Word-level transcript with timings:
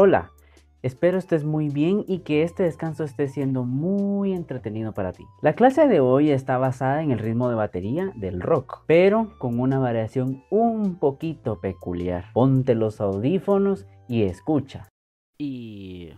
Hola, 0.00 0.30
espero 0.80 1.18
estés 1.18 1.42
muy 1.42 1.70
bien 1.70 2.04
y 2.06 2.20
que 2.20 2.44
este 2.44 2.62
descanso 2.62 3.02
esté 3.02 3.26
siendo 3.26 3.64
muy 3.64 4.32
entretenido 4.32 4.94
para 4.94 5.10
ti. 5.10 5.24
La 5.42 5.54
clase 5.54 5.88
de 5.88 5.98
hoy 5.98 6.30
está 6.30 6.56
basada 6.56 7.02
en 7.02 7.10
el 7.10 7.18
ritmo 7.18 7.48
de 7.48 7.56
batería 7.56 8.12
del 8.14 8.40
rock, 8.40 8.84
pero 8.86 9.36
con 9.40 9.58
una 9.58 9.80
variación 9.80 10.44
un 10.50 11.00
poquito 11.00 11.60
peculiar. 11.60 12.26
Ponte 12.32 12.76
los 12.76 13.00
audífonos 13.00 13.86
y 14.06 14.22
escucha. 14.22 14.88
Y... 15.36 16.10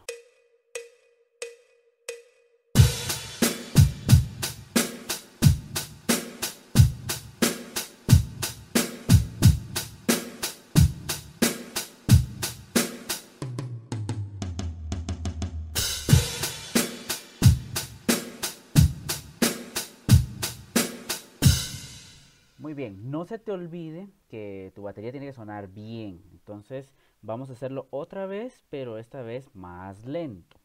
Muy 22.60 22.74
bien, 22.74 23.10
no 23.10 23.24
se 23.24 23.38
te 23.38 23.52
olvide 23.52 24.08
que 24.28 24.70
tu 24.74 24.82
batería 24.82 25.10
tiene 25.10 25.26
que 25.26 25.32
sonar 25.32 25.68
bien. 25.68 26.22
Entonces 26.30 26.94
vamos 27.22 27.48
a 27.50 27.54
hacerlo 27.54 27.88
otra 27.90 28.26
vez, 28.26 28.64
pero 28.68 28.98
esta 28.98 29.22
vez 29.22 29.54
más 29.54 30.04
lento. 30.04 30.59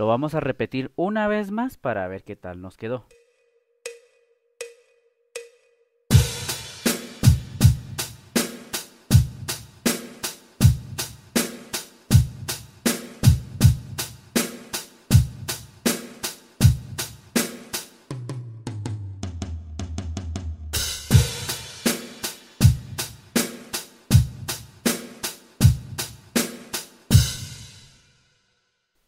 Lo 0.00 0.06
vamos 0.06 0.34
a 0.34 0.40
repetir 0.40 0.92
una 0.96 1.28
vez 1.28 1.50
más 1.50 1.76
para 1.76 2.08
ver 2.08 2.24
qué 2.24 2.34
tal 2.34 2.62
nos 2.62 2.78
quedó. 2.78 3.04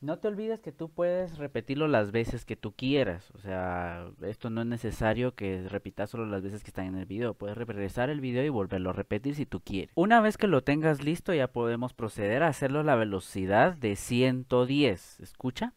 No 0.03 0.19
te 0.19 0.27
olvides 0.27 0.58
que 0.58 0.72
tú 0.72 0.89
puedes 0.89 1.39
repetirlo 1.39 1.86
las 1.86 2.11
veces 2.11 2.45
que 2.45 2.56
tú 2.56 2.72
quieras. 2.72 3.31
O 3.36 3.39
sea, 3.39 4.11
esto 4.22 4.50
no 4.50 4.62
es 4.62 4.67
necesario 4.67 5.36
que 5.36 5.69
repitas 5.69 6.11
solo 6.11 6.27
las 6.27 6.42
veces 6.42 6.64
que 6.64 6.70
están 6.70 6.86
en 6.86 6.97
el 6.97 7.06
video. 7.06 7.34
Puedes 7.34 7.56
regresar 7.56 8.11
el 8.11 8.20
video 8.20 8.42
y 8.42 8.48
volverlo 8.48 8.91
a 8.91 8.94
repetir 8.94 9.36
si 9.36 9.47
tú 9.47 9.61
quieres. 9.61 9.92
Una 9.94 10.20
vez 10.20 10.36
que 10.36 10.48
lo 10.48 10.64
tengas 10.64 11.05
listo 11.05 11.33
ya 11.33 11.47
podemos 11.47 11.94
proceder 11.94 12.42
a 12.42 12.48
hacerlo 12.48 12.81
a 12.81 12.84
la 12.84 12.97
velocidad 12.97 13.77
de 13.77 13.94
110. 13.94 15.20
¿Escucha? 15.20 15.72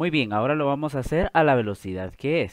Muy 0.00 0.08
bien, 0.08 0.32
ahora 0.32 0.54
lo 0.54 0.64
vamos 0.64 0.94
a 0.94 1.00
hacer 1.00 1.30
a 1.34 1.44
la 1.44 1.54
velocidad 1.54 2.14
que 2.14 2.44
es. 2.44 2.52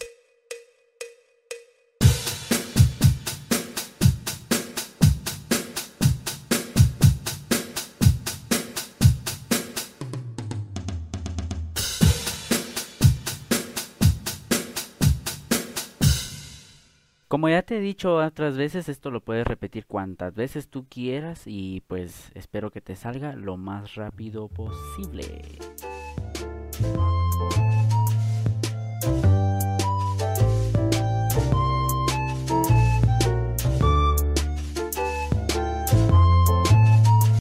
Como 17.29 17.47
ya 17.47 17.61
te 17.61 17.77
he 17.77 17.79
dicho 17.79 18.15
otras 18.15 18.57
veces, 18.57 18.89
esto 18.89 19.09
lo 19.09 19.21
puedes 19.21 19.47
repetir 19.47 19.85
cuantas 19.85 20.35
veces 20.35 20.67
tú 20.67 20.85
quieras 20.89 21.43
y 21.45 21.79
pues 21.87 22.29
espero 22.35 22.71
que 22.71 22.81
te 22.81 22.97
salga 22.97 23.37
lo 23.37 23.55
más 23.55 23.95
rápido 23.95 24.49
posible. 24.49 25.23